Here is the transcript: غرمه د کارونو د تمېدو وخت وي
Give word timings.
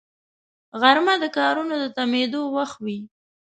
غرمه 0.81 1.15
د 1.23 1.25
کارونو 1.37 1.73
د 1.83 1.85
تمېدو 1.97 2.41
وخت 2.55 2.77
وي 2.85 2.99